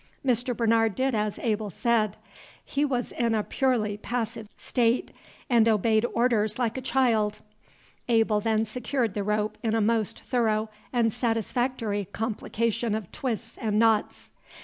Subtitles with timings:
[0.25, 0.57] Mr.
[0.57, 2.17] Bernard did as Abel said;
[2.65, 5.11] he was in a purely passive state,
[5.47, 7.41] and obeyed orders like a child.
[8.09, 13.77] Abel then secured the rope in a most thorough and satisfactory complication of twists and
[13.77, 14.31] knots.